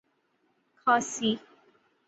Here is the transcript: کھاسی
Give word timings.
کھاسی 0.79 1.31